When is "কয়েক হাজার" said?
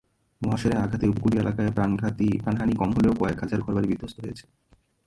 3.19-3.59